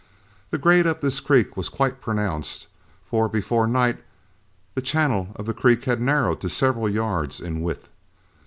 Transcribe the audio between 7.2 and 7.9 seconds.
in width.